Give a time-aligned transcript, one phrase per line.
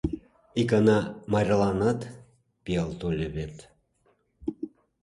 [0.61, 0.99] Икана
[1.31, 1.99] Майраланат
[2.63, 3.55] пиал тольо вет...